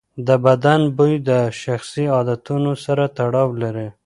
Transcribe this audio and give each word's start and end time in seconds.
د 0.27 0.29
بدن 0.45 0.81
بوی 0.97 1.13
د 1.29 1.31
شخصي 1.61 2.05
عادتونو 2.15 2.71
سره 2.85 3.03
تړاو 3.17 3.49
لري. 3.63 3.87